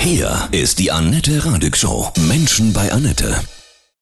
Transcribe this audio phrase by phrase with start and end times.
[0.00, 2.10] Hier ist die Annette Radig Show.
[2.26, 3.38] Menschen bei Annette.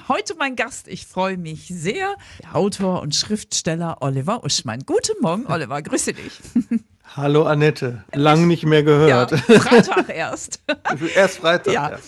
[0.06, 4.84] Heute mein Gast, ich freue mich sehr, der Autor und Schriftsteller Oliver Uschmann.
[4.87, 6.39] Guten Morgen, Oliver, grüße dich.
[7.17, 9.32] Hallo Annette, lang nicht mehr gehört.
[9.32, 10.61] Ja, Freitag erst.
[11.16, 11.75] erst Freitag.
[11.75, 11.91] Ja.
[11.91, 11.99] ja.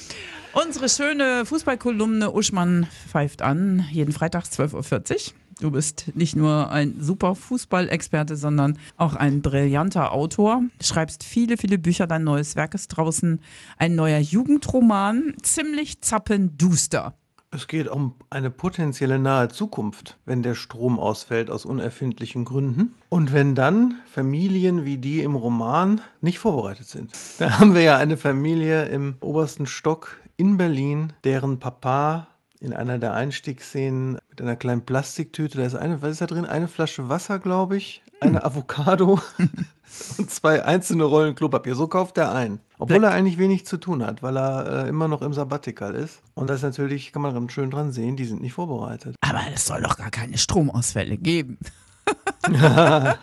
[0.53, 5.35] Unsere schöne Fußballkolumne Uschmann pfeift an, jeden Freitag 12.40 Uhr.
[5.61, 10.63] Du bist nicht nur ein super Fußballexperte, sondern auch ein brillanter Autor.
[10.81, 12.07] Schreibst viele, viele Bücher.
[12.07, 13.41] Dein neues Werk ist draußen.
[13.77, 17.15] Ein neuer Jugendroman, ziemlich zappenduster.
[17.53, 22.95] Es geht um eine potenzielle nahe Zukunft, wenn der Strom ausfällt aus unerfindlichen Gründen.
[23.09, 27.13] Und wenn dann Familien wie die im Roman nicht vorbereitet sind.
[27.39, 32.29] Da haben wir ja eine Familie im obersten Stock in Berlin, deren Papa
[32.61, 36.45] in einer der Einstiegsszenen mit einer kleinen Plastiktüte, da ist eine, was ist da drin?
[36.45, 39.21] Eine Flasche Wasser, glaube ich, eine Avocado
[40.19, 41.75] und zwei einzelne Rollen Klopapier.
[41.75, 42.61] So kauft er ein.
[42.79, 46.21] Obwohl er eigentlich wenig zu tun hat, weil er äh, immer noch im Sabbatical ist.
[46.35, 49.17] Und das ist natürlich, kann man schön dran sehen, die sind nicht vorbereitet.
[49.21, 51.59] Aber es soll doch gar keine Stromausfälle geben.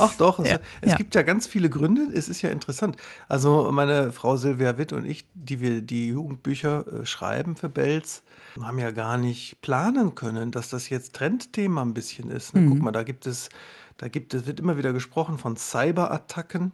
[0.00, 0.96] Ach doch, es, ja, es ja.
[0.96, 2.08] gibt ja ganz viele Gründe.
[2.12, 2.96] Es ist ja interessant.
[3.28, 8.22] Also meine Frau Silvia Witt und ich, die wir die Jugendbücher äh, schreiben für Belz,
[8.60, 12.54] haben ja gar nicht planen können, dass das jetzt Trendthema ein bisschen ist.
[12.54, 12.62] Ne?
[12.62, 12.70] Mhm.
[12.70, 13.48] Guck mal, da gibt es,
[13.96, 16.72] da gibt es, wird immer wieder gesprochen von Cyberattacken,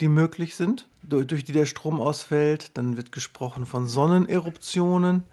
[0.00, 2.76] die möglich sind, durch, durch die der Strom ausfällt.
[2.76, 5.24] Dann wird gesprochen von Sonneneruptionen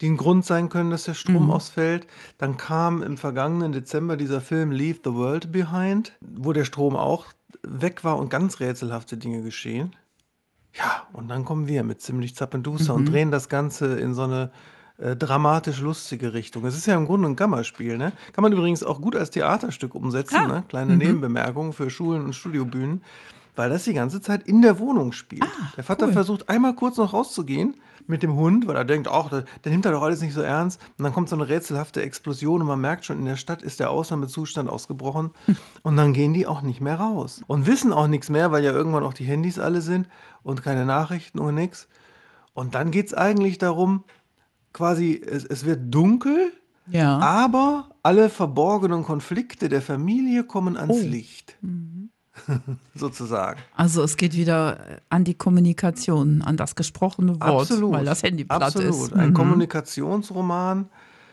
[0.00, 1.50] die ein Grund sein können, dass der Strom mhm.
[1.50, 2.06] ausfällt.
[2.38, 7.26] Dann kam im vergangenen Dezember dieser Film Leave the World Behind, wo der Strom auch
[7.62, 9.94] weg war und ganz rätselhafte Dinge geschehen.
[10.74, 12.98] Ja, und dann kommen wir mit ziemlich Zappenduster mhm.
[12.98, 14.50] und drehen das Ganze in so eine
[14.98, 16.64] äh, dramatisch lustige Richtung.
[16.64, 18.12] Es ist ja im Grunde ein Gammaspiel, ne?
[18.32, 20.46] Kann man übrigens auch gut als Theaterstück umsetzen, ah.
[20.46, 20.64] ne?
[20.68, 20.98] Kleine mhm.
[20.98, 23.02] Nebenbemerkungen für Schulen und Studiobühnen,
[23.54, 25.44] weil das die ganze Zeit in der Wohnung spielt.
[25.44, 26.12] Ah, der Vater cool.
[26.12, 27.74] versucht einmal kurz noch rauszugehen
[28.06, 30.42] mit dem Hund, weil er denkt, ach, der, der nimmt er doch alles nicht so
[30.42, 30.80] ernst.
[30.98, 33.80] Und dann kommt so eine rätselhafte Explosion und man merkt schon, in der Stadt ist
[33.80, 35.30] der Ausnahmezustand ausgebrochen.
[35.82, 37.42] Und dann gehen die auch nicht mehr raus.
[37.46, 40.08] Und wissen auch nichts mehr, weil ja irgendwann auch die Handys alle sind
[40.42, 41.88] und keine Nachrichten und nichts.
[42.52, 44.04] Und dann geht es eigentlich darum,
[44.72, 46.52] quasi, es, es wird dunkel,
[46.86, 47.18] ja.
[47.18, 51.06] aber alle verborgenen Konflikte der Familie kommen ans oh.
[51.06, 51.56] Licht.
[51.62, 52.03] Mhm.
[52.94, 53.60] sozusagen.
[53.76, 57.92] Also es geht wieder an die Kommunikation, an das gesprochene Wort, Absolut.
[57.92, 58.90] weil das Handy platt Absolut.
[58.90, 59.12] ist.
[59.12, 59.34] Ein mhm.
[59.34, 60.88] Kommunikationsroman.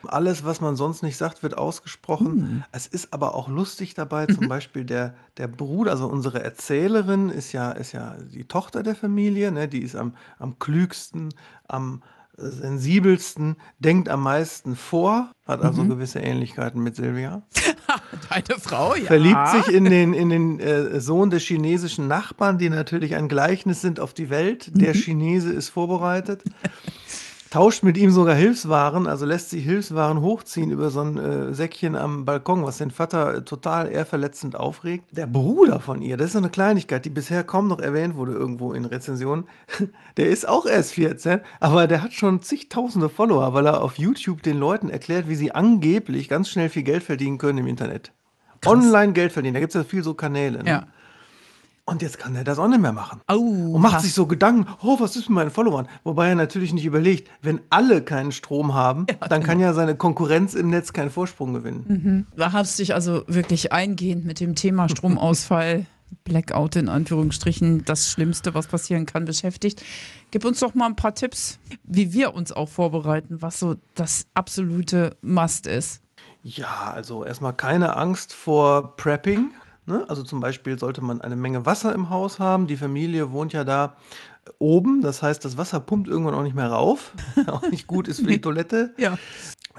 [0.08, 2.36] Alles, was man sonst nicht sagt, wird ausgesprochen.
[2.36, 2.64] Mhm.
[2.72, 7.52] Es ist aber auch lustig dabei, zum Beispiel der, der Bruder, also unsere Erzählerin ist
[7.52, 9.68] ja, ist ja die Tochter der Familie, ne?
[9.68, 11.30] die ist am, am klügsten,
[11.68, 12.02] am,
[12.42, 15.90] sensibelsten, denkt am meisten vor, hat also mhm.
[15.90, 17.44] gewisse Ähnlichkeiten mit Silvia.
[18.30, 19.06] Deine Frau, ja.
[19.06, 23.82] Verliebt sich in den, in den äh, Sohn des chinesischen Nachbarn, die natürlich ein Gleichnis
[23.82, 24.72] sind auf die Welt.
[24.74, 25.00] Der mhm.
[25.00, 26.44] Chinese ist vorbereitet.
[27.52, 31.96] Tauscht mit ihm sogar Hilfswaren, also lässt sich Hilfswaren hochziehen über so ein äh, Säckchen
[31.96, 35.06] am Balkon, was den Vater äh, total ehrverletzend aufregt.
[35.12, 38.32] Der Bruder von ihr, das ist so eine Kleinigkeit, die bisher kaum noch erwähnt wurde
[38.32, 39.46] irgendwo in Rezensionen,
[40.18, 44.42] der ist auch erst 14, aber der hat schon zigtausende Follower, weil er auf YouTube
[44.44, 48.14] den Leuten erklärt, wie sie angeblich ganz schnell viel Geld verdienen können im Internet.
[48.62, 48.74] Krass.
[48.74, 50.64] Online Geld verdienen, da gibt es ja viel so Kanäle.
[50.64, 50.70] Ne?
[50.70, 50.88] Ja.
[51.86, 53.22] Und jetzt kann er das auch nicht mehr machen.
[53.30, 55.88] Oh, und macht sich so Gedanken, oh, was ist mit meinen Followern?
[56.04, 59.70] Wobei er natürlich nicht überlegt, wenn alle keinen Strom haben, ja, dann kann genau.
[59.70, 61.86] ja seine Konkurrenz im Netz keinen Vorsprung gewinnen.
[61.88, 62.38] Mhm.
[62.38, 65.86] Da hast du dich also wirklich eingehend mit dem Thema Stromausfall,
[66.24, 69.82] Blackout in Anführungsstrichen, das Schlimmste, was passieren kann, beschäftigt.
[70.30, 74.28] Gib uns doch mal ein paar Tipps, wie wir uns auch vorbereiten, was so das
[74.34, 76.02] absolute Must ist.
[76.44, 79.52] Ja, also erstmal keine Angst vor Prepping.
[79.86, 80.06] Ne?
[80.08, 82.68] Also zum Beispiel sollte man eine Menge Wasser im Haus haben.
[82.68, 83.98] Die Familie wohnt ja da
[84.60, 87.14] oben, das heißt, das Wasser pumpt irgendwann auch nicht mehr rauf.
[87.48, 88.94] auch nicht gut ist für die Toilette.
[88.98, 89.18] Ja.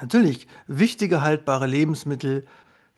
[0.01, 2.47] Natürlich, wichtige haltbare Lebensmittel,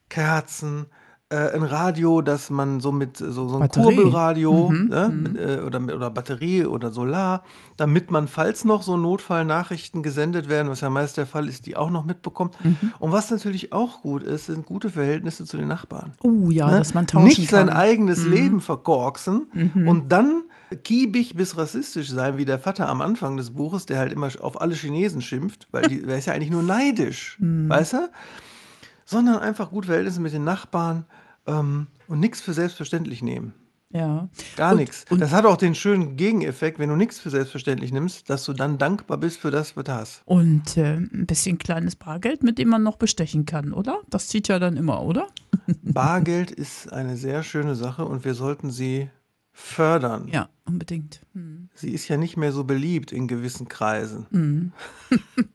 [0.09, 0.87] Kerzen,
[1.31, 3.97] äh, ein Radio, dass man so mit so, so ein Batterie.
[3.97, 5.23] Kurbelradio mhm, ne, mhm.
[5.23, 7.43] mit, äh, oder, oder Batterie oder Solar,
[7.77, 11.77] damit man, falls noch so Notfallnachrichten gesendet werden, was ja meist der Fall ist, die
[11.77, 12.63] auch noch mitbekommt.
[12.63, 12.93] Mhm.
[12.99, 16.13] Und was natürlich auch gut ist, sind gute Verhältnisse zu den Nachbarn.
[16.23, 16.79] Oh ja, ne?
[16.79, 18.33] dass man tauschen Nicht sein eigenes mhm.
[18.33, 19.89] Leben verkorksen mhm.
[19.89, 20.43] und dann
[20.83, 24.61] kiebig bis rassistisch sein, wie der Vater am Anfang des Buches, der halt immer auf
[24.61, 27.69] alle Chinesen schimpft, weil die, der ist ja eigentlich nur neidisch, mhm.
[27.69, 28.11] weißt du?
[29.05, 31.05] Sondern einfach gut Verhältnisse mit den Nachbarn
[31.47, 33.55] ähm, und nichts für selbstverständlich nehmen.
[33.95, 34.29] Ja.
[34.57, 35.05] Gar nichts.
[35.09, 38.77] Das hat auch den schönen Gegeneffekt, wenn du nichts für selbstverständlich nimmst, dass du dann
[38.77, 40.23] dankbar bist für das, was du hast.
[40.25, 44.01] Und äh, ein bisschen kleines Bargeld, mit dem man noch bestechen kann, oder?
[44.11, 45.29] Das zieht ja dann immer, oder?
[45.83, 49.11] Bargeld ist eine sehr schöne Sache und wir sollten sie
[49.53, 50.27] fördern.
[50.27, 51.21] Ja, unbedingt.
[51.33, 51.69] Hm.
[51.75, 54.27] Sie ist ja nicht mehr so beliebt in gewissen Kreisen.
[54.33, 54.73] Hm.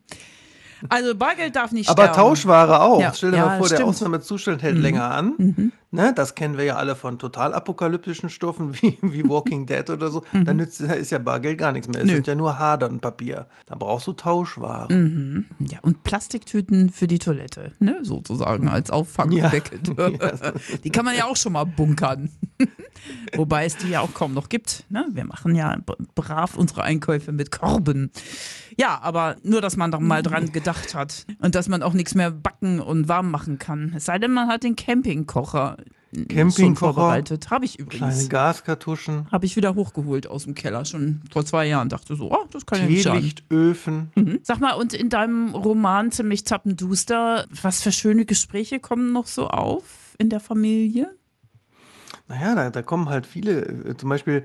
[0.88, 2.16] Also Bargeld darf nicht Aber sterben.
[2.16, 3.00] Tauschware auch.
[3.00, 3.80] Ja, Stell dir ja, mal vor, der.
[3.80, 3.84] Mhm.
[3.86, 5.72] Ausnahmezustand hält länger an.
[5.92, 10.08] Ne, das kennen wir ja alle von total apokalyptischen Stoffen wie, wie Walking Dead oder
[10.10, 10.22] so.
[10.32, 11.98] Dann nützt, ist ja Bargeld gar nichts mehr.
[12.00, 12.10] Es Mhm.
[12.10, 12.14] Nö.
[12.16, 13.46] sind ja nur Hadernpapier.
[13.66, 14.92] Da brauchst du Tauschware.
[14.92, 15.46] Mhm.
[15.58, 19.80] Ja, und Plastiktüten für die Toilette, ne, sozusagen als Auffangdeckel.
[19.98, 20.10] Ja.
[20.84, 22.30] Die kann man ja auch schon mal bunkern.
[23.34, 24.84] Wobei es die ja auch kaum noch gibt.
[24.90, 25.06] Ne?
[25.12, 25.78] Wir machen ja
[26.14, 28.10] brav unsere Einkäufe mit Korben.
[28.78, 32.14] Ja, aber nur, dass man doch mal dran gedacht hat und dass man auch nichts
[32.14, 33.92] mehr backen und warm machen kann.
[33.96, 35.76] Es sei denn, man hat den Campingkocher
[36.12, 37.50] schon Campingkocher, vorbereitet.
[37.50, 38.28] Habe ich Kleine übrigens.
[38.28, 41.88] Gaskartuschen, Habe ich wieder hochgeholt aus dem Keller, schon vor zwei Jahren.
[41.88, 43.20] Dachte so, oh, das kann ja nicht schaden.
[43.20, 44.10] Teelichtöfen.
[44.16, 44.40] Mhm.
[44.42, 49.48] Sag mal, und in deinem Roman ziemlich zappenduster, was für schöne Gespräche kommen noch so
[49.48, 51.14] auf in der Familie?
[52.28, 53.60] Naja, da, da kommen halt viele.
[53.66, 54.44] äh, Zum Beispiel,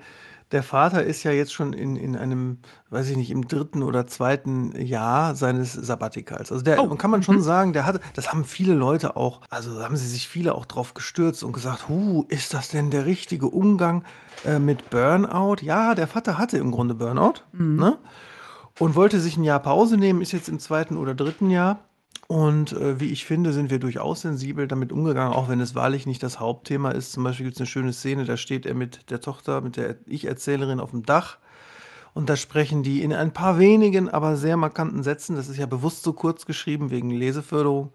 [0.56, 2.60] der Vater ist ja jetzt schon in, in einem,
[2.90, 6.50] weiß ich nicht, im dritten oder zweiten Jahr seines Sabbatikals.
[6.50, 9.84] Also der, Oh, kann man schon sagen, der hatte, das haben viele Leute auch, also
[9.84, 13.48] haben sie sich viele auch drauf gestürzt und gesagt, huh, ist das denn der richtige
[13.48, 14.06] Umgang
[14.46, 15.58] äh, mit Burnout?
[15.62, 17.98] Ja, der Vater hatte im Grunde Burnout, ne?
[18.80, 21.80] Und wollte sich ein Jahr Pause nehmen, ist jetzt im zweiten oder dritten Jahr.
[22.28, 26.08] Und äh, wie ich finde, sind wir durchaus sensibel damit umgegangen, auch wenn es wahrlich
[26.08, 27.12] nicht das Hauptthema ist.
[27.12, 29.98] Zum Beispiel gibt es eine schöne Szene, da steht er mit der Tochter, mit der
[30.08, 31.38] Ich-Erzählerin auf dem Dach.
[32.16, 35.66] Und da sprechen die in ein paar wenigen, aber sehr markanten Sätzen, das ist ja
[35.66, 37.92] bewusst so kurz geschrieben wegen Leseförderung,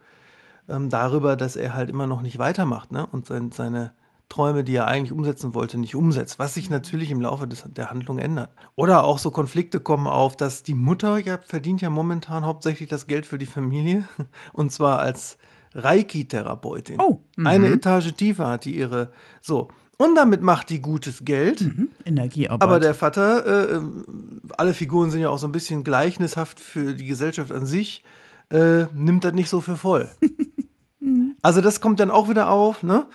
[0.69, 3.07] ähm, darüber, dass er halt immer noch nicht weitermacht ne?
[3.07, 3.93] und sein, seine
[4.31, 7.91] Träume, die er eigentlich umsetzen wollte, nicht umsetzt, was sich natürlich im Laufe des, der
[7.91, 8.51] Handlung ändert.
[8.77, 13.07] Oder auch so Konflikte kommen auf, dass die Mutter ja verdient ja momentan hauptsächlich das
[13.07, 14.09] Geld für die Familie
[14.55, 15.37] und zwar als
[15.75, 17.01] Reiki-Therapeutin.
[17.01, 17.47] Oh, mhm.
[17.47, 19.13] Eine Etage tiefer hat die ihre.
[19.43, 19.69] So.
[19.99, 21.61] Und damit macht die gutes Geld.
[21.61, 21.89] Mhm.
[22.05, 22.63] Energiearbeit.
[22.63, 26.95] Aber der Vater, äh, ähm, alle Figuren sind ja auch so ein bisschen gleichnishaft für
[26.95, 28.03] die Gesellschaft an sich,
[28.51, 30.09] äh, nimmt das nicht so für voll.
[31.43, 33.07] also das kommt dann auch wieder auf, ne?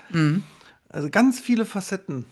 [0.95, 2.25] Also ganz viele Facetten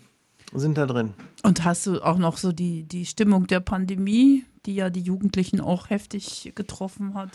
[0.54, 1.13] sind da drin.
[1.44, 5.60] und hast du auch noch so die, die Stimmung der Pandemie, die ja die Jugendlichen
[5.60, 7.30] auch heftig getroffen hat,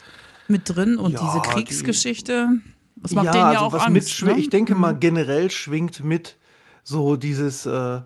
[0.47, 2.49] mit drin und Ja, diese die- Kriegsgeschichte?
[2.97, 4.23] Das macht denen ja also auch was Angst.
[4.23, 4.39] ne?
[4.39, 6.37] Ich denke mal, generell schwingt mit
[6.83, 8.01] so dieses, äh,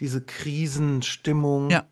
[0.00, 1.84] diese Krisenstimmung Ja.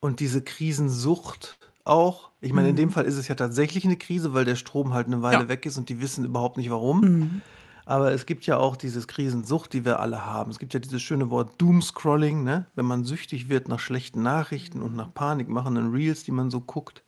[0.00, 2.30] und diese Krisensucht auch.
[2.40, 5.06] Ich meine, in dem Fall ist es ja tatsächlich eine Krise, weil der Strom halt
[5.06, 5.42] eine Weile Mhm.
[5.44, 5.48] Ja.
[5.48, 7.00] weg ist und die wissen überhaupt nicht warum.
[7.00, 7.42] Mhm.
[7.88, 10.50] Aber es gibt ja auch dieses Krisensucht, die wir alle haben.
[10.50, 12.66] Es gibt ja dieses schöne Wort Doomscrolling, ne?
[12.74, 17.02] wenn man süchtig wird nach schlechten Nachrichten und nach panikmachenden Reels, die man so guckt.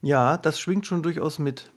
[0.00, 1.72] Ja, das schwingt schon durchaus mit.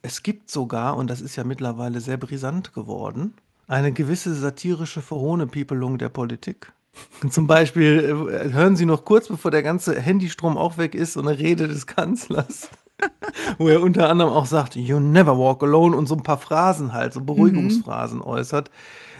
[0.00, 3.34] Es gibt sogar, und das ist ja mittlerweile sehr brisant geworden,
[3.66, 6.72] eine gewisse satirische Verhohnepiepelung der Politik.
[7.28, 11.20] Zum Beispiel äh, hören Sie noch kurz, bevor der ganze Handystrom auch weg ist, so
[11.20, 12.70] eine Rede des Kanzlers,
[13.58, 16.92] wo er unter anderem auch sagt, You never walk alone und so ein paar Phrasen
[16.92, 18.70] halt, so Beruhigungsphrasen äußert,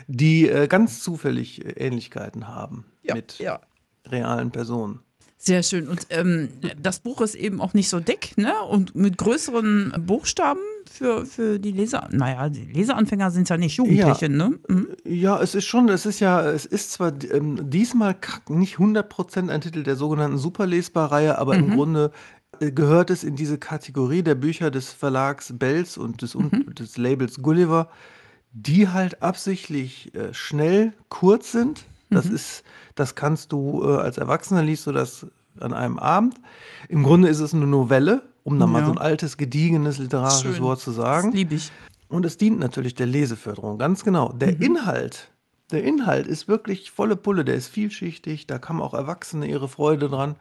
[0.06, 3.61] die äh, ganz zufällig äh, Ähnlichkeiten haben Ja, mit ja.
[4.08, 5.00] realen Personen.
[5.44, 5.88] Sehr schön.
[5.88, 6.50] Und ähm,
[6.81, 8.52] das Buch ist eben auch nicht so dick, ne?
[8.62, 12.08] Und mit größeren Buchstaben für, für die Leser.
[12.12, 14.61] Naja, die Leseranfänger sind ja nicht Jugendliche, ne?
[14.69, 14.90] Mhm.
[15.05, 18.14] Ja, es ist schon, es ist ja, es ist zwar ähm, diesmal
[18.50, 22.12] nicht 100% ein Titel der sogenannten Superlesbar-Reihe, aber im Grunde
[22.60, 27.43] gehört es in diese Kategorie der Bücher des Verlags Bells und des, und des Labels
[27.43, 27.88] Gulliver,
[28.53, 31.84] die halt absichtlich äh, schnell, kurz sind.
[32.10, 32.62] Das ist,
[32.94, 35.27] das kannst du äh, als Erwachsener liest du das
[35.58, 36.34] an einem Abend.
[36.88, 38.86] Im Grunde ist es eine Novelle, um da mal Ja.
[38.86, 40.62] so ein altes, gediegenes literarisches Schön.
[40.62, 41.32] Wort zu sagen.
[41.32, 41.70] liebe ich.
[42.08, 44.32] Und es dient natürlich der Leseförderung, ganz genau.
[44.34, 45.31] Der Inhalt,
[45.70, 50.10] der Inhalt ist wirklich volle Pulle, der ist vielschichtig, da haben auch Erwachsene ihre Freude
[50.10, 50.36] dran.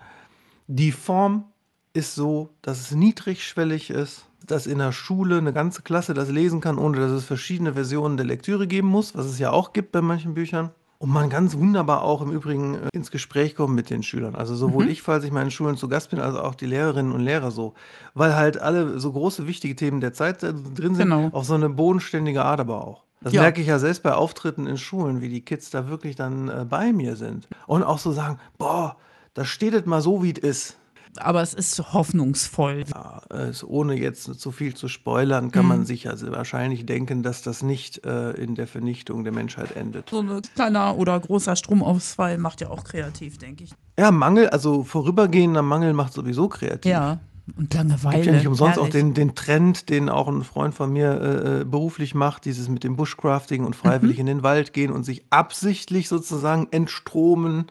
[0.68, 1.46] Die Form
[1.94, 6.62] ist so, dass es niedrigschwellig ist, dass in der Schule eine ganze Klasse das lesen
[6.62, 9.92] kann, ohne dass es verschiedene Versionen der Lektüre geben muss, was es ja auch gibt
[9.92, 10.72] bei manchen Büchern.
[10.98, 14.36] Und man ganz wunderbar auch im Übrigen äh, ins Gespräch kommt mit den Schülern.
[14.36, 17.22] Also sowohl ich, falls ich in Schulen zu Gast bin, als auch die Lehrerinnen und
[17.22, 17.74] Lehrer so.
[18.14, 21.30] Weil halt alle so große, wichtige Themen der Zeit äh, drin sind, Genau.
[21.32, 23.04] auf so eine bodenständige Art aber auch.
[23.22, 23.42] Das Ja.
[23.42, 26.66] merke ich ja selbst bei Auftritten in Schulen, wie die Kids da wirklich dann äh,
[26.70, 27.48] bei mir sind.
[27.66, 28.96] Und auch so sagen, boah,
[29.34, 30.78] da steht es mal so, wie es ist.
[31.18, 32.84] Aber es ist hoffnungsvoll.
[32.94, 35.52] Ja, es, ohne jetzt zu viel zu spoilern, Mhm.
[35.52, 39.76] kann man sich also wahrscheinlich denken, dass das nicht äh, in der Vernichtung der Menschheit
[39.76, 40.10] endet.
[40.10, 43.72] So ein kleiner oder großer Stromausfall macht ja auch kreativ, denke ich.
[44.00, 46.90] Ja, Mangel, also vorübergehender Mangel macht sowieso kreativ.
[46.92, 47.20] Ja.
[47.58, 48.16] Und Langeweile.
[48.18, 48.90] Gibt ja nicht umsonst herrlich.
[48.94, 52.70] auch den, den Trend, den auch ein Freund von mir äh, äh, beruflich macht, dieses
[52.70, 54.22] mit dem Bushcrafting und freiwillig Mhm.
[54.22, 57.66] in den Wald gehen und sich absichtlich sozusagen entstromen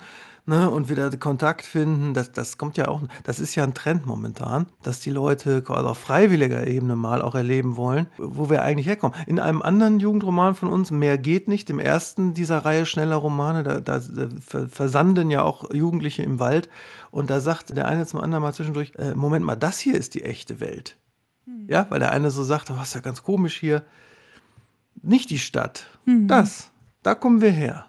[0.51, 2.13] ne, und wieder Kontakt finden.
[2.13, 5.87] Das, das kommt ja auch, das ist ja ein Trend momentan, dass die Leute quasi
[5.87, 9.17] auf freiwilliger Ebene mal auch erleben wollen, wo wir eigentlich herkommen.
[9.27, 13.63] In einem anderen Jugendroman von uns, Mehr geht nicht, dem ersten dieser Reihe schneller Romane,
[13.63, 16.69] da, da, da ver- versanden ja auch Jugendliche im Wald
[17.11, 20.15] und da sagt der eine zum anderen mal zwischendurch, äh, Moment mal, das hier ist
[20.15, 20.97] die echte Welt.
[21.69, 23.85] Ja, weil der eine so sagt, was ist ja ganz komisch hier.
[25.03, 25.87] Nicht die Stadt,
[26.27, 26.71] das,
[27.03, 27.87] da kommen wir her.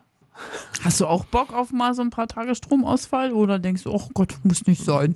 [0.83, 4.09] Hast du auch Bock auf mal so ein paar Tage Stromausfall oder denkst du, oh
[4.13, 5.15] Gott, muss nicht sein?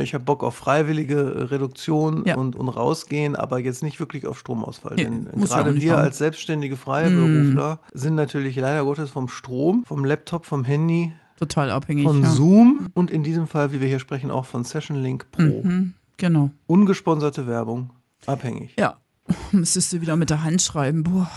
[0.00, 2.36] Ich habe Bock auf freiwillige äh, Reduktion Ja.
[2.36, 4.94] und, und rausgehen, aber jetzt nicht wirklich auf Stromausfall.
[4.96, 6.02] Nee, Denn gerade wir haben.
[6.04, 12.04] als selbstständige Freiberufler sind natürlich leider Gottes vom Strom, vom Laptop, vom Handy, Total abhängig.
[12.06, 12.30] von ja.
[12.30, 15.42] Zoom und in diesem Fall, wie wir hier sprechen, auch von Session Link Pro.
[15.42, 16.50] Mhm, genau.
[16.66, 17.90] Ungesponserte Werbung,
[18.24, 18.74] abhängig.
[18.78, 18.96] Ja.
[19.52, 21.02] Müsstest du wieder mit der Hand schreiben.
[21.02, 21.30] Boah,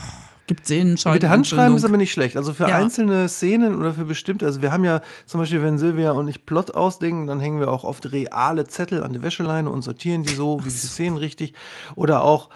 [0.49, 1.13] gibt Sehnenscheiden.
[1.15, 2.35] Mit der Hand schreiben ist aber nicht schlecht.
[2.35, 2.75] Also für Ja.
[2.75, 6.45] einzelne Szenen oder für bestimmte, also wir haben ja zum Beispiel, wenn Silvia und ich
[6.45, 10.33] Plot ausdenken, dann hängen wir auch oft reale Zettel an die Wäscheleine und sortieren die
[10.33, 11.53] so, wie die Szenen richtig.
[11.95, 12.49] Oder auch,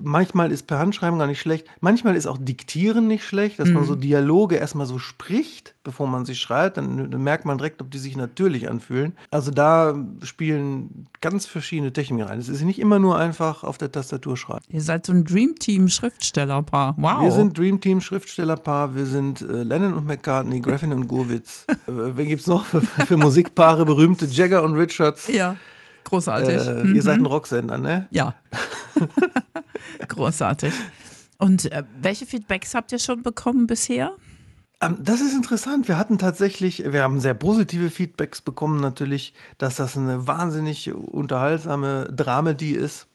[0.00, 1.66] manchmal ist per Handschreiben gar nicht schlecht.
[1.80, 3.74] Manchmal ist auch Diktieren nicht schlecht, dass Mhm.
[3.74, 6.76] man so Dialoge erstmal so spricht, bevor man sie schreibt.
[6.76, 9.14] Dann, dann merkt man direkt, ob die sich natürlich anfühlen.
[9.30, 12.38] Also da spielen ganz verschiedene Techniken rein.
[12.38, 14.64] Es ist nicht immer nur einfach auf der Tastatur schreiben.
[14.68, 16.94] Ihr seid so ein Dreamteam-Schriftstellerpaar.
[16.98, 17.22] Wow.
[17.22, 21.66] Wir sind Dream Team Schriftstellerpaar, wir sind äh, Lennon und McCartney, Graffin und Gurwitz.
[21.68, 23.84] äh, wen gibt's noch für, für Musikpaare?
[23.84, 25.28] Berühmte Jagger und Richards.
[25.28, 25.56] Ja,
[26.14, 26.66] großartig.
[26.66, 26.94] Äh, Mhm.
[26.94, 28.06] Ihr seid ein Rocksender, ne?
[28.10, 28.34] Ja.
[30.08, 30.72] großartig.
[31.38, 34.12] Und äh, welche Feedbacks habt ihr schon bekommen bisher?
[34.80, 35.88] Ähm, das ist interessant.
[35.88, 42.08] Wir hatten tatsächlich, wir haben sehr positive Feedbacks bekommen natürlich, dass das eine wahnsinnig unterhaltsame
[42.14, 43.08] Dramedie ist.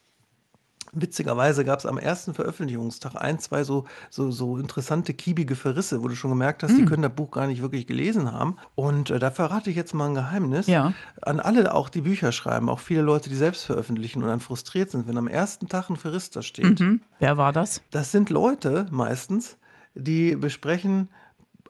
[0.92, 6.08] Witzigerweise gab es am ersten Veröffentlichungstag ein, zwei so, so, so interessante, kiebige Verrisse, wo
[6.08, 8.58] du schon gemerkt hast, die können das Buch gar nicht wirklich gelesen haben.
[8.76, 10.68] Und äh, da verrate ich jetzt mal ein Geheimnis.
[10.68, 10.94] Ja.
[11.22, 14.92] An alle auch, die Bücher schreiben, auch viele Leute, die selbst veröffentlichen und dann frustriert
[14.92, 16.80] sind, wenn am ersten Tag ein Verriss da steht.
[16.80, 17.02] Hm?
[17.20, 17.82] Wer war das?
[17.92, 19.58] Das sind Leute meistens,
[19.94, 21.10] die besprechen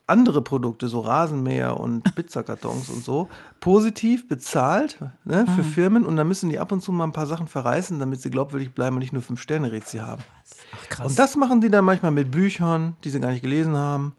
[0.10, 6.28] andere Produkte, so Rasenmäher und Pizzakartons und so, positiv bezahlt ne, für Firmen und dann
[6.28, 9.01] müssen die ab und zu mal ein paar Sachen verreißen, damit sie glaubwürdig bleiben und
[9.01, 10.24] nicht nur fünf Sterne Rätsel haben.
[10.74, 11.08] Ach, krass.
[11.08, 14.13] Und das machen die dann manchmal mit Büchern, die sie gar nicht gelesen haben.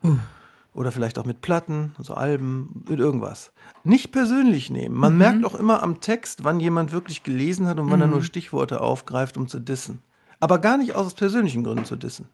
[0.72, 3.50] Oder vielleicht auch mit Platten, so Alben, mit irgendwas.
[3.82, 4.94] Nicht persönlich nehmen.
[4.94, 8.22] Man merkt auch immer am Text, wann jemand wirklich gelesen hat und wann er nur
[8.22, 10.00] Stichworte aufgreift, um zu dissen.
[10.38, 12.26] Aber gar nicht aus persönlichen Gründen zu dissen.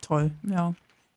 [0.00, 0.74] Toll, ja.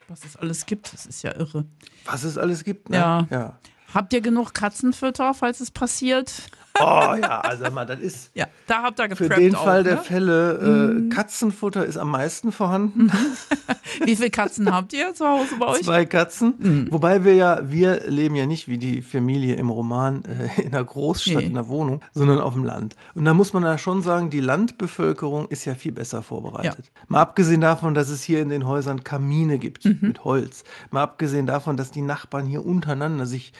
[0.08, 1.66] Was es alles gibt, das ist ja irre.
[2.06, 2.98] Was es alles gibt, ne?
[2.98, 3.28] Ja.
[3.30, 3.60] ja.
[3.94, 6.32] Habt ihr genug Katzenfütter, falls es passiert?
[6.80, 9.96] Oh ja, also mal, das ist Ja, da habt ihr für den auch, Fall der
[9.96, 10.02] ne?
[10.02, 13.12] Fälle, äh, Katzenfutter ist am meisten vorhanden.
[14.06, 15.84] Wie viele Katzen habt ihr zu Hause bei euch?
[15.84, 16.88] Zwei Katzen.
[16.92, 20.84] Wobei wir ja, wir leben ja nicht wie die Familie im Roman äh, in einer
[20.84, 21.46] Großstadt, Nee.
[21.46, 22.96] in einer Wohnung, sondern auf dem Land.
[23.16, 26.92] Und da muss man ja schon sagen, die Landbevölkerung ist ja viel besser vorbereitet.
[27.08, 30.64] Mal abgesehen davon, dass es hier in den Häusern Kamine gibt mit Holz.
[30.92, 33.54] Mal abgesehen davon, dass die Nachbarn hier untereinander sich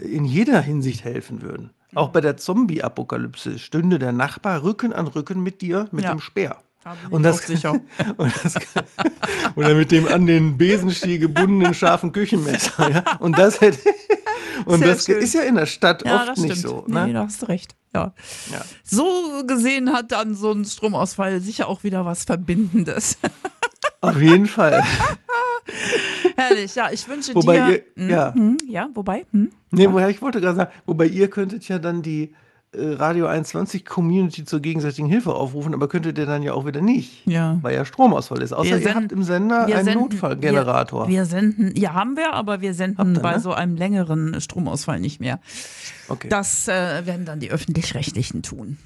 [0.00, 1.70] in jeder Hinsicht helfen würden.
[1.96, 6.10] Auch bei der Zombie-Apokalypse stünde der Nachbar Rücken an Rücken mit dir mit Ja.
[6.12, 6.56] dem Speer.
[7.10, 7.64] Und das, und
[8.44, 8.54] das,
[9.56, 12.88] oder mit dem an den Besenstiel gebundenen scharfen Küchenmesser.
[12.90, 13.16] Ja?
[13.18, 13.80] Und das hätte,
[14.66, 15.18] und Sehr das schön.
[15.18, 16.84] ist ja in der Stadt Ja, oft nicht so.
[16.86, 17.06] Ne?
[17.08, 17.74] Nee, da hast du recht.
[17.92, 18.12] Ja.
[18.52, 18.60] Ja.
[18.84, 23.18] So gesehen hat dann so ein Stromausfall sicher auch wieder was Verbindendes.
[24.00, 24.84] Auf jeden Fall.
[26.36, 27.70] Herrlich, ja, ich wünsche Wobei dir.
[27.70, 28.34] ihr- Hm, ja.
[28.34, 29.24] hm, ja, wobei?
[29.32, 29.50] Hm?
[29.70, 32.34] Nee, woher ich wollte gerade sagen, wobei ihr könntet ja dann die
[32.72, 36.80] äh, Radio 21 Community zur gegenseitigen Hilfe aufrufen, aber könntet ihr dann ja auch wieder
[36.82, 37.26] nicht.
[37.26, 37.58] Ja.
[37.62, 38.52] Weil ja Stromausfall ist.
[38.52, 41.08] Außer Wir ihr senden- habt im Sender einen senden- Notfallgenerator.
[41.08, 43.40] Wir, wir senden, ja, haben wir, aber wir senden ihr, bei ne?
[43.40, 45.40] so einem längeren Stromausfall nicht mehr.
[46.08, 46.28] okay.
[46.28, 48.78] Das äh, werden dann die Öffentlich-Rechtlichen tun.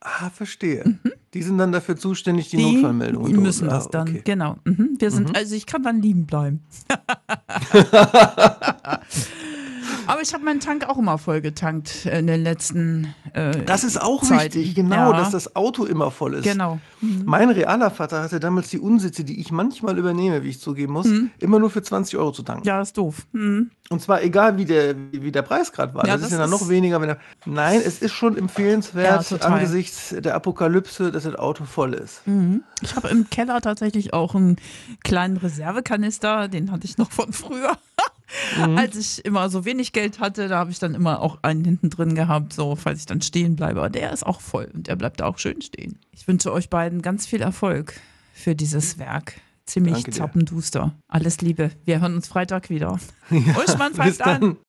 [0.00, 0.98] ah, verstehe.
[1.36, 3.24] Die sind dann dafür zuständig, die, Die Notfallmeldung.
[3.24, 4.22] und müssen das Ah, dann, okay.
[4.24, 4.56] genau.
[4.64, 4.96] Mhm.
[4.98, 6.60] Wir sind, also ich kann dann liegen bleiben.
[10.06, 13.14] Aber ich habe meinen Tank auch immer voll getankt in den letzten.
[13.32, 14.54] Äh, Das ist auch Zeiten.
[14.54, 15.18] wichtig, genau, Ja.
[15.18, 16.44] dass das Auto immer voll ist.
[16.44, 16.78] Genau.
[17.00, 21.08] Mein realer Vater hatte damals die Unsitze, die ich manchmal übernehme, wie ich zugeben muss,
[21.38, 22.62] immer nur für 20 Euro zu tanken.
[22.62, 22.68] Mhm.
[22.68, 23.26] Ja, ist doof.
[23.32, 23.70] Mhm.
[23.88, 26.04] Und zwar egal, wie der, wie der Preis gerade war.
[26.06, 27.00] Ja, das, ist das ja dann ist- noch weniger.
[27.00, 29.52] Wenn er, nein, es ist schon Ja, empfehlenswert total.
[29.52, 32.22] angesichts der Apokalypse, dass das Auto voll ist.
[32.82, 34.56] Ich habe im Keller tatsächlich auch einen
[35.04, 37.76] kleinen Reservekanister, den hatte ich noch von früher.
[38.58, 38.76] Mhm.
[38.76, 41.90] Als ich immer so wenig Geld hatte, da habe ich dann immer auch einen hinten
[41.90, 43.80] drin gehabt, so falls ich dann stehen bleibe.
[43.80, 45.98] Aber der ist auch voll und der bleibt auch schön stehen.
[46.12, 47.94] Ich wünsche euch beiden ganz viel Erfolg
[48.32, 49.34] für dieses Werk.
[49.66, 50.94] Ziemlich zappenduster.
[51.08, 51.72] Alles Liebe.
[51.84, 52.98] Wir hören uns Freitag wieder.
[53.30, 54.56] Ja, Uschmann pfeift an.